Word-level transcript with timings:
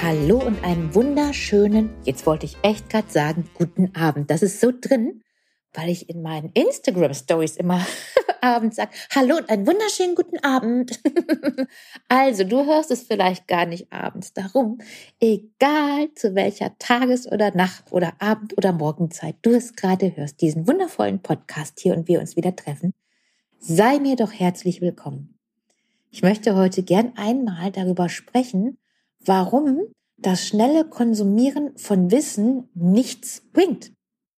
Hallo 0.00 0.40
und 0.40 0.62
einen 0.62 0.94
wunderschönen, 0.94 1.90
jetzt 2.04 2.24
wollte 2.24 2.46
ich 2.46 2.56
echt 2.62 2.88
gerade 2.88 3.10
sagen, 3.10 3.50
guten 3.54 3.96
Abend. 3.96 4.30
Das 4.30 4.42
ist 4.42 4.60
so 4.60 4.70
drin, 4.70 5.24
weil 5.74 5.88
ich 5.88 6.08
in 6.08 6.22
meinen 6.22 6.52
Instagram 6.52 7.14
Stories 7.14 7.56
immer 7.56 7.84
abends 8.40 8.76
sage, 8.76 8.92
hallo 9.12 9.38
und 9.38 9.50
einen 9.50 9.66
wunderschönen 9.66 10.14
guten 10.14 10.38
Abend. 10.44 11.00
also, 12.08 12.44
du 12.44 12.64
hörst 12.64 12.92
es 12.92 13.02
vielleicht 13.02 13.48
gar 13.48 13.66
nicht 13.66 13.92
abends. 13.92 14.32
Darum, 14.32 14.78
egal 15.18 16.14
zu 16.14 16.36
welcher 16.36 16.78
Tages- 16.78 17.30
oder 17.30 17.52
Nacht- 17.56 17.90
oder 17.90 18.12
Abend- 18.20 18.56
oder 18.56 18.72
Morgenzeit 18.72 19.34
du 19.42 19.50
es 19.50 19.74
gerade 19.74 20.16
hörst, 20.16 20.40
diesen 20.40 20.68
wundervollen 20.68 21.22
Podcast 21.22 21.80
hier 21.80 21.96
und 21.96 22.06
wir 22.06 22.20
uns 22.20 22.36
wieder 22.36 22.54
treffen, 22.54 22.94
sei 23.58 23.98
mir 23.98 24.14
doch 24.14 24.32
herzlich 24.32 24.80
willkommen. 24.80 25.34
Ich 26.12 26.22
möchte 26.22 26.54
heute 26.54 26.84
gern 26.84 27.14
einmal 27.16 27.72
darüber 27.72 28.08
sprechen, 28.08 28.78
warum 29.24 29.80
das 30.16 30.46
schnelle 30.46 30.84
Konsumieren 30.84 31.76
von 31.76 32.10
Wissen 32.10 32.68
nichts 32.74 33.42
bringt. 33.52 33.92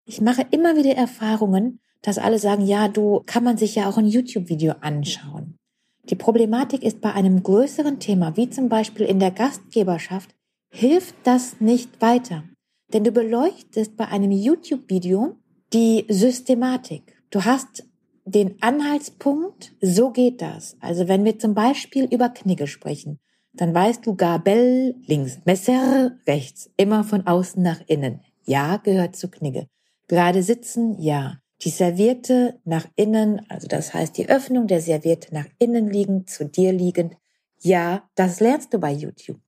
Ich 0.04 0.20
mache 0.20 0.46
immer 0.50 0.76
wieder 0.76 0.94
Erfahrungen, 0.94 1.80
dass 2.02 2.18
alle 2.18 2.38
sagen, 2.38 2.66
ja, 2.66 2.88
du 2.88 3.22
kann 3.26 3.44
man 3.44 3.56
sich 3.56 3.74
ja 3.74 3.88
auch 3.88 3.96
ein 3.96 4.06
YouTube-Video 4.06 4.74
anschauen. 4.80 5.56
Die 6.04 6.16
Problematik 6.16 6.82
ist 6.82 7.00
bei 7.00 7.12
einem 7.12 7.42
größeren 7.42 8.00
Thema, 8.00 8.36
wie 8.36 8.50
zum 8.50 8.68
Beispiel 8.68 9.06
in 9.06 9.20
der 9.20 9.30
Gastgeberschaft, 9.30 10.34
hilft 10.70 11.14
das 11.24 11.60
nicht 11.60 12.00
weiter. 12.00 12.44
Denn 12.92 13.04
du 13.04 13.12
beleuchtest 13.12 13.96
bei 13.96 14.08
einem 14.08 14.32
YouTube-Video 14.32 15.36
die 15.72 16.04
Systematik. 16.08 17.16
Du 17.30 17.44
hast 17.44 17.84
den 18.24 18.60
Anhaltspunkt, 18.60 19.72
so 19.80 20.10
geht 20.10 20.42
das. 20.42 20.76
Also 20.80 21.06
wenn 21.08 21.24
wir 21.24 21.38
zum 21.38 21.54
Beispiel 21.54 22.04
über 22.04 22.28
Knigge 22.28 22.66
sprechen, 22.66 23.20
dann 23.52 23.74
weißt 23.74 24.06
du 24.06 24.14
Gabel 24.14 24.94
links, 25.06 25.38
Messer 25.44 26.12
rechts, 26.26 26.70
immer 26.76 27.04
von 27.04 27.26
außen 27.26 27.62
nach 27.62 27.80
innen. 27.86 28.20
Ja, 28.44 28.76
gehört 28.78 29.16
zu 29.16 29.28
Knigge. 29.28 29.66
Gerade 30.08 30.42
sitzen, 30.42 31.00
ja. 31.00 31.38
Die 31.62 31.70
Serviette 31.70 32.58
nach 32.64 32.86
innen, 32.96 33.44
also 33.50 33.68
das 33.68 33.92
heißt 33.92 34.16
die 34.16 34.28
Öffnung 34.28 34.66
der 34.66 34.80
Serviette 34.80 35.34
nach 35.34 35.46
innen 35.58 35.88
liegend, 35.90 36.30
zu 36.30 36.46
dir 36.46 36.72
liegend. 36.72 37.16
Ja, 37.60 38.08
das 38.14 38.40
lernst 38.40 38.72
du 38.72 38.78
bei 38.78 38.92
YouTube. 38.92 39.40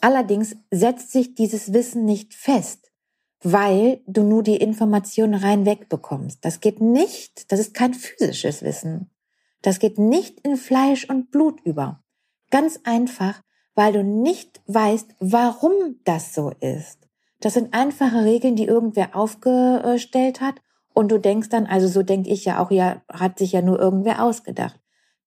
Allerdings 0.00 0.56
setzt 0.70 1.12
sich 1.12 1.34
dieses 1.34 1.72
Wissen 1.74 2.04
nicht 2.04 2.32
fest, 2.32 2.90
weil 3.42 4.00
du 4.06 4.22
nur 4.22 4.42
die 4.42 4.56
Information 4.56 5.34
rein 5.34 5.66
wegbekommst. 5.66 6.44
Das 6.44 6.60
geht 6.60 6.80
nicht, 6.80 7.52
das 7.52 7.60
ist 7.60 7.74
kein 7.74 7.92
physisches 7.92 8.62
Wissen. 8.62 9.10
Das 9.60 9.78
geht 9.78 9.98
nicht 9.98 10.40
in 10.40 10.56
Fleisch 10.56 11.08
und 11.10 11.30
Blut 11.30 11.60
über. 11.64 12.02
Ganz 12.50 12.80
einfach, 12.84 13.42
weil 13.78 13.92
du 13.92 14.02
nicht 14.02 14.60
weißt, 14.66 15.14
warum 15.20 15.70
das 16.02 16.34
so 16.34 16.50
ist. 16.58 16.98
Das 17.38 17.54
sind 17.54 17.74
einfache 17.74 18.24
Regeln, 18.24 18.56
die 18.56 18.64
irgendwer 18.64 19.14
aufgestellt 19.14 20.40
hat 20.40 20.56
und 20.94 21.12
du 21.12 21.18
denkst 21.18 21.48
dann, 21.50 21.66
also 21.66 21.86
so 21.86 22.02
denke 22.02 22.28
ich 22.28 22.44
ja 22.44 22.58
auch, 22.58 22.72
ja, 22.72 23.02
hat 23.08 23.38
sich 23.38 23.52
ja 23.52 23.62
nur 23.62 23.78
irgendwer 23.78 24.24
ausgedacht. 24.24 24.80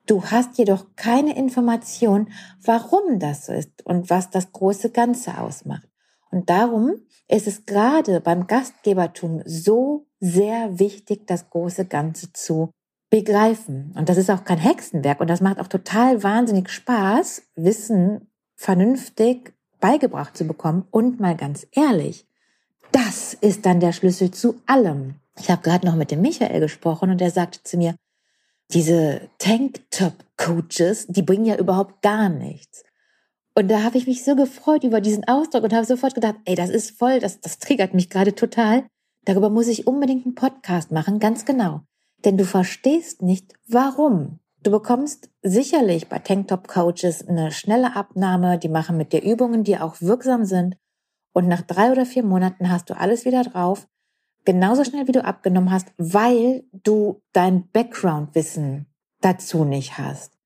Du 0.06 0.26
hast 0.26 0.58
jedoch 0.58 0.86
keine 0.98 1.38
Information, 1.38 2.28
warum 2.62 3.20
das 3.20 3.46
so 3.46 3.54
ist 3.54 3.86
und 3.86 4.10
was 4.10 4.32
das 4.32 4.52
große 4.52 4.90
Ganze 4.90 5.38
ausmacht. 5.38 5.88
Und 6.30 6.50
darum 6.50 6.96
ist 7.30 7.48
es 7.48 7.66
gerade 7.66 8.20
beim 8.20 8.48
Gastgebertum 8.48 9.44
so 9.46 10.08
sehr 10.20 10.78
wichtig, 10.78 11.26
das 11.26 11.50
große 11.50 11.86
Ganze 11.86 12.34
zu 12.34 12.72
begreifen. 13.10 13.94
Und 13.98 14.10
das 14.10 14.18
ist 14.18 14.30
auch 14.30 14.44
kein 14.44 14.58
Hexenwerk 14.58 15.22
und 15.22 15.30
das 15.30 15.40
macht 15.40 15.62
auch 15.62 15.68
total 15.68 16.22
wahnsinnig 16.22 16.68
Spaß, 16.68 17.44
Wissen 17.56 18.28
vernünftig 18.62 19.54
beigebracht 19.80 20.38
zu 20.38 20.46
bekommen. 20.46 20.88
Und 20.92 21.20
mal 21.20 21.36
ganz 21.36 21.66
ehrlich, 21.72 22.28
das 22.92 23.34
ist 23.34 23.66
dann 23.66 23.80
der 23.80 23.92
Schlüssel 23.92 24.32
zu 24.32 24.62
allem. 24.68 25.16
Ich 25.40 25.50
habe 25.50 25.64
gerade 25.64 25.88
noch 25.88 25.96
mit 25.96 26.12
dem 26.12 26.22
Michael 26.22 26.60
gesprochen 26.60 27.10
und 27.10 27.22
er 27.22 27.32
sagte 27.32 27.64
zu 27.64 27.78
mir, 27.78 27.96
diese 28.72 29.30
Tanktop-Coaches, 29.40 31.08
die 31.08 31.24
bringen 31.24 31.46
ja 31.46 31.58
überhaupt 31.58 32.02
gar 32.04 32.30
nichts. 32.30 32.84
Und 33.56 33.70
da 33.70 33.84
habe 33.84 33.98
ich 33.98 34.08
mich 34.08 34.24
so 34.24 34.36
gefreut 34.36 34.84
über 34.84 35.02
diesen 35.02 35.28
Ausdruck 35.28 35.64
und 35.64 35.74
habe 35.74 35.86
sofort 35.86 36.14
gedacht, 36.14 36.36
ey, 36.46 36.56
das 36.56 36.70
ist 36.70 36.92
voll, 36.92 37.20
das, 37.20 37.42
das 37.42 37.58
triggert 37.58 37.94
mich 37.94 38.10
gerade 38.10 38.36
total. 38.36 38.86
Darüber 39.26 39.50
muss 39.50 39.68
ich 39.68 39.88
unbedingt 39.88 40.26
einen 40.26 40.36
Podcast 40.36 40.92
machen, 40.92 41.20
ganz 41.20 41.46
genau. 41.46 41.82
Denn 42.24 42.38
du 42.38 42.46
verstehst 42.46 43.24
nicht, 43.24 43.54
warum. 43.68 44.40
Du 44.64 44.70
bekommst 44.70 45.32
sicherlich 45.42 46.08
bei 46.08 46.20
Tanktop 46.20 46.68
Coaches 46.68 47.28
eine 47.28 47.52
schnelle 47.52 47.96
Abnahme, 47.96 48.60
die 48.60 48.70
machen 48.70 48.96
mit 48.96 49.12
dir 49.12 49.24
Übungen, 49.24 49.64
die 49.64 49.80
auch 49.80 50.02
wirksam 50.02 50.46
sind. 50.46 50.78
Und 51.34 51.48
nach 51.48 51.64
drei 51.64 51.92
oder 51.92 52.06
vier 52.06 52.24
Monaten 52.24 52.70
hast 52.70 52.90
du 52.90 52.98
alles 52.98 53.26
wieder 53.26 53.44
drauf, 53.44 53.88
genauso 54.46 54.84
schnell 54.84 55.08
wie 55.08 55.14
du 55.14 55.24
abgenommen 55.24 55.72
hast, 55.72 55.88
weil 55.98 56.64
du 56.74 57.22
dein 57.34 57.70
Background-Wissen 57.72 58.86
dazu 59.22 59.66
nicht 59.66 59.98
hast. 59.98 60.38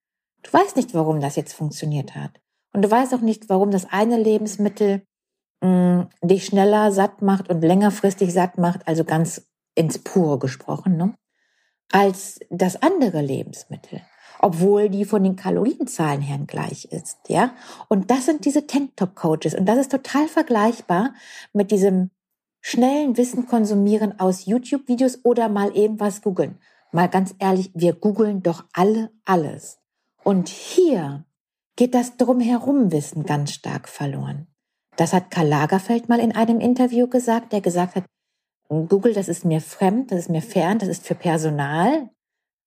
Du 0.43 0.53
weißt 0.53 0.77
nicht, 0.77 0.93
warum 0.93 1.19
das 1.19 1.35
jetzt 1.35 1.53
funktioniert 1.53 2.15
hat. 2.15 2.39
Und 2.71 2.83
du 2.83 2.91
weißt 2.91 3.13
auch 3.15 3.21
nicht, 3.21 3.49
warum 3.49 3.71
das 3.71 3.85
eine 3.91 4.17
Lebensmittel 4.17 5.01
mh, 5.61 6.09
mm, 6.21 6.27
dich 6.27 6.45
schneller 6.45 6.91
satt 6.93 7.21
macht 7.21 7.49
und 7.49 7.61
längerfristig 7.61 8.31
satt 8.31 8.57
macht, 8.57 8.87
also 8.87 9.03
ganz 9.03 9.45
ins 9.75 9.99
Pure 9.99 10.39
gesprochen, 10.39 10.95
ne? 10.95 11.15
Als 11.91 12.39
das 12.49 12.81
andere 12.81 13.21
Lebensmittel, 13.21 14.01
obwohl 14.39 14.89
die 14.89 15.05
von 15.05 15.23
den 15.23 15.35
Kalorienzahlen 15.35 16.21
her 16.21 16.39
gleich 16.45 16.85
ist, 16.85 17.17
ja. 17.27 17.53
Und 17.87 18.11
das 18.11 18.25
sind 18.25 18.45
diese 18.45 18.67
Tanktop-Coaches 18.67 19.55
und 19.55 19.65
das 19.65 19.77
ist 19.77 19.91
total 19.91 20.27
vergleichbar 20.27 21.13
mit 21.53 21.71
diesem 21.71 22.11
schnellen 22.61 23.15
Wissen 23.17 23.45
konsumieren 23.45 24.19
aus 24.19 24.45
YouTube-Videos 24.45 25.19
oder 25.23 25.49
mal 25.49 25.75
eben 25.77 25.99
was 25.99 26.21
googeln. 26.21 26.57
Mal 26.91 27.09
ganz 27.09 27.35
ehrlich, 27.39 27.71
wir 27.75 27.93
googeln 27.93 28.41
doch 28.41 28.63
alle 28.73 29.11
alles. 29.23 29.79
Und 30.23 30.47
hier 30.47 31.25
geht 31.75 31.93
das 31.93 32.17
drumherum 32.17 32.91
Wissen 32.91 33.23
ganz 33.23 33.51
stark 33.51 33.87
verloren. 33.87 34.47
Das 34.95 35.13
hat 35.13 35.29
Karl 35.29 35.47
Lagerfeld 35.47 36.09
mal 36.09 36.19
in 36.19 36.31
einem 36.31 36.59
Interview 36.59 37.07
gesagt, 37.07 37.51
der 37.53 37.61
gesagt 37.61 37.95
hat, 37.95 38.05
Google, 38.69 39.13
das 39.13 39.27
ist 39.27 39.45
mir 39.45 39.61
fremd, 39.61 40.11
das 40.11 40.19
ist 40.19 40.29
mir 40.29 40.41
fern, 40.41 40.79
das 40.79 40.89
ist 40.89 41.05
für 41.05 41.15
Personal. 41.15 42.09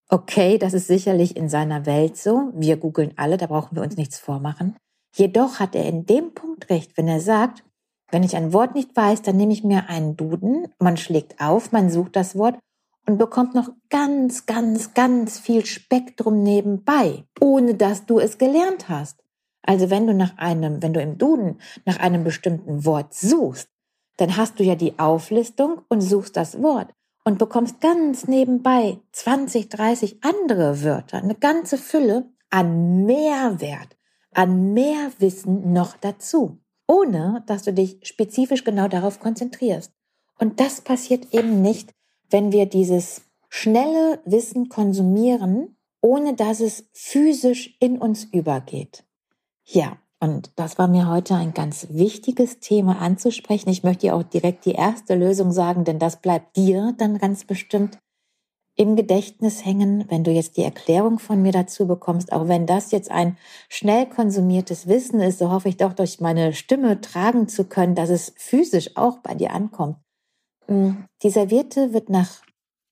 Okay, 0.09 0.59
das 0.59 0.73
ist 0.73 0.87
sicherlich 0.87 1.37
in 1.37 1.49
seiner 1.49 1.85
Welt 1.87 2.17
so. 2.17 2.51
Wir 2.55 2.77
googeln 2.77 3.13
alle, 3.17 3.37
da 3.37 3.47
brauchen 3.47 3.77
wir 3.77 3.83
uns 3.83 3.97
nichts 3.97 4.19
vormachen. 4.19 4.77
Jedoch 5.15 5.59
hat 5.59 5.75
er 5.75 5.87
in 5.87 6.07
dem 6.07 6.35
Punkt 6.35 6.71
recht, 6.71 6.97
wenn 6.97 7.09
er 7.09 7.21
sagt, 7.21 7.65
wenn 8.11 8.23
ich 8.23 8.37
ein 8.37 8.53
Wort 8.53 8.75
nicht 8.75 8.97
weiß, 8.97 9.23
dann 9.23 9.37
nehme 9.37 9.53
ich 9.53 9.65
mir 9.65 9.89
einen 9.89 10.17
Duden, 10.17 10.69
man 10.79 10.97
schlägt 10.97 11.41
auf, 11.41 11.73
man 11.73 11.91
sucht 11.91 12.17
das 12.17 12.37
Wort 12.37 12.59
und 13.07 13.19
bekommt 13.19 13.55
noch 13.55 13.71
ganz, 13.91 14.47
ganz, 14.47 14.95
ganz 14.95 15.39
viel 15.39 15.67
Spektrum 15.67 16.43
nebenbei, 16.43 17.25
ohne 17.41 17.75
dass 17.75 18.07
du 18.07 18.19
es 18.19 18.39
gelernt 18.39 18.89
hast. 18.89 19.23
Also 19.63 19.91
wenn 19.91 20.07
du 20.07 20.15
nach 20.15 20.39
einem, 20.39 20.83
wenn 20.83 20.95
du 20.95 21.03
im 21.03 21.19
Duden 21.19 21.61
nach 21.85 21.99
einem 21.99 22.25
bestimmten 22.25 22.87
Wort 22.87 23.13
suchst, 23.13 23.69
dann 24.19 24.37
hast 24.37 24.61
du 24.61 24.65
ja 24.65 24.75
die 24.75 24.99
Auflistung 24.99 25.83
und 25.89 26.03
suchst 26.03 26.37
das 26.37 26.61
Wort 26.61 26.93
und 27.25 27.39
bekommst 27.39 27.81
ganz 27.81 28.29
nebenbei 28.29 28.99
20, 29.13 29.69
30 29.69 30.19
andere 30.23 30.83
Wörter, 30.83 31.19
eine 31.19 31.35
ganze 31.35 31.79
Fülle 31.79 32.29
an 32.51 33.05
Mehrwert, 33.07 33.97
an 34.35 34.75
mehr 34.75 35.13
Wissen 35.19 35.73
noch 35.73 35.97
dazu, 35.97 36.59
ohne 36.87 37.43
dass 37.47 37.63
du 37.63 37.73
dich 37.73 37.99
spezifisch 38.03 38.65
genau 38.65 38.89
darauf 38.89 39.21
konzentrierst. 39.21 39.93
Und 40.39 40.61
das 40.61 40.81
passiert 40.81 41.33
eben 41.33 41.63
nicht, 41.63 41.95
wenn 42.31 42.53
wir 42.53 42.67
dieses 42.67 43.23
schnelle 43.49 44.21
Wissen 44.25 44.69
konsumieren, 44.69 45.77
ohne 46.01 46.35
dass 46.35 46.61
es 46.61 46.89
physisch 46.93 47.77
in 47.81 47.99
uns 47.99 48.25
übergeht. 48.25 49.05
Ja, 49.65 49.99
und 50.21 50.51
das 50.57 50.79
war 50.79 50.89
mir 50.89 51.09
heute 51.09 51.35
ein 51.37 51.55
ganz 51.55 51.87
wichtiges 51.91 52.59
Thema 52.59 52.99
anzusprechen. 53.01 53.71
Ich 53.71 53.85
möchte 53.85 54.07
dir 54.07 54.17
auch 54.17 54.25
direkt 54.25 54.65
die 54.65 54.73
erste 54.73 55.15
Lösung 55.15 55.53
sagen, 55.53 55.85
denn 55.85 55.99
das 55.99 56.21
bleibt 56.21 56.57
dir 56.57 56.95
dann 56.99 57.19
ganz 57.19 57.45
bestimmt 57.45 57.99
im 58.75 58.95
Gedächtnis 58.95 59.65
hängen, 59.65 60.05
wenn 60.09 60.23
du 60.23 60.31
jetzt 60.31 60.57
die 60.57 60.63
Erklärung 60.63 61.19
von 61.19 61.43
mir 61.43 61.51
dazu 61.51 61.87
bekommst, 61.87 62.33
auch 62.33 62.47
wenn 62.47 62.65
das 62.65 62.93
jetzt 62.93 63.11
ein 63.11 63.37
schnell 63.69 64.07
konsumiertes 64.07 64.87
Wissen 64.87 65.21
ist, 65.21 65.39
so 65.39 65.51
hoffe 65.51 65.69
ich 65.69 65.77
doch 65.77 65.93
durch 65.93 66.21
meine 66.21 66.53
Stimme 66.53 67.01
tragen 67.01 67.49
zu 67.49 67.65
können, 67.65 67.97
dass 67.97 68.09
es 68.09 68.33
physisch 68.37 68.97
auch 68.97 69.19
bei 69.19 69.35
dir 69.35 69.53
ankommt. 69.53 69.97
Hm, 70.67 71.07
die 71.23 71.31
Serviette 71.31 71.93
wird 71.93 72.09
nach 72.09 72.43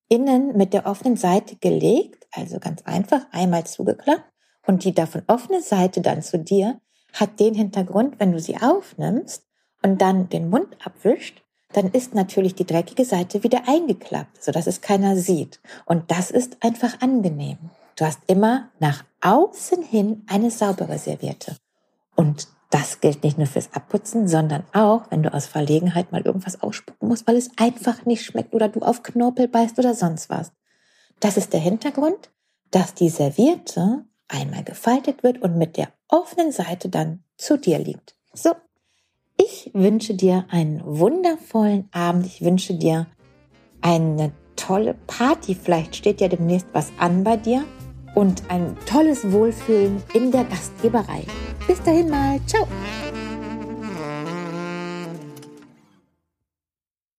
innen 0.08 0.56
mit 0.56 0.72
der 0.72 0.87
offenen 0.87 1.17
Seite 1.17 1.56
gelegt, 1.56 2.26
also 2.32 2.58
ganz 2.58 2.82
einfach 2.82 3.26
einmal 3.31 3.64
zugeklappt 3.64 4.32
und 4.67 4.84
die 4.84 4.93
davon 4.93 5.22
offene 5.29 5.62
Seite 5.62 6.00
dann 6.00 6.22
zu 6.22 6.38
dir 6.38 6.81
hat 7.16 7.40
den 7.40 7.54
Hintergrund, 7.54 8.20
wenn 8.20 8.32
du 8.32 8.40
sie 8.40 8.56
aufnimmst 8.56 9.44
und 9.82 10.00
dann 10.00 10.28
den 10.28 10.48
Mund 10.48 10.76
abwischt, 10.84 11.42
dann 11.72 11.90
ist 11.90 12.14
natürlich 12.14 12.54
die 12.54 12.66
dreckige 12.66 13.04
Seite 13.04 13.42
wieder 13.42 13.62
eingeklappt, 13.66 14.42
sodass 14.42 14.66
es 14.66 14.80
keiner 14.80 15.16
sieht. 15.16 15.60
Und 15.84 16.10
das 16.10 16.30
ist 16.30 16.58
einfach 16.60 17.00
angenehm. 17.00 17.58
Du 17.96 18.04
hast 18.04 18.20
immer 18.26 18.70
nach 18.78 19.04
außen 19.20 19.82
hin 19.82 20.22
eine 20.28 20.50
saubere 20.50 20.98
Serviette. 20.98 21.56
Und 22.14 22.48
Das 22.70 23.00
gilt 23.00 23.22
nicht 23.22 23.38
nur 23.38 23.46
fürs 23.46 23.72
Abputzen, 23.72 24.26
sondern 24.26 24.64
auch, 24.72 25.02
wenn 25.10 25.22
du 25.22 25.32
aus 25.32 25.46
Verlegenheit 25.46 26.10
mal 26.10 26.22
irgendwas 26.22 26.60
ausspucken 26.62 27.08
musst, 27.08 27.26
weil 27.26 27.36
es 27.36 27.50
einfach 27.56 28.04
nicht 28.04 28.24
schmeckt 28.24 28.54
oder 28.54 28.69
du 28.69 28.80
auf 28.80 29.02
Knorpel 29.02 29.48
beißt 29.48 29.78
oder 29.78 29.94
sonst 29.94 30.28
was. 30.28 30.52
Das 31.20 31.36
ist 31.36 31.52
der 31.52 31.60
Hintergrund, 31.60 32.30
dass 32.70 32.94
die 32.94 33.08
Serviette 33.08 34.04
einmal 34.28 34.64
gefaltet 34.64 35.22
wird 35.22 35.40
und 35.40 35.56
mit 35.56 35.76
der 35.76 35.88
offenen 36.08 36.53
Seite 36.53 36.88
dann 36.88 37.23
zu 37.37 37.58
dir 37.58 37.79
liegt. 37.79 38.14
So, 38.32 38.53
ich 39.37 39.70
wünsche 39.75 40.14
dir 40.14 40.47
einen 40.50 40.82
wundervollen 40.85 41.88
Abend. 41.93 42.26
Ich 42.26 42.43
wünsche 42.43 42.75
dir 42.75 43.06
eine 43.82 44.32
tolle 44.56 44.94
Party. 45.06 45.55
Vielleicht 45.55 45.97
steht 45.97 46.20
ja 46.20 46.29
demnächst 46.29 46.69
was 46.73 46.91
an 46.99 47.25
bei 47.25 47.37
dir 47.37 47.64
und 48.14 48.43
ein 48.49 48.76
tolles 48.87 49.31
Wohlfühlen 49.31 50.03
in 50.14 50.31
der 50.31 50.44
Gastgeberei. 50.44 51.25
Bis 51.67 51.82
dahin 51.82 52.08
mal. 52.08 52.41
Ciao. 52.47 52.67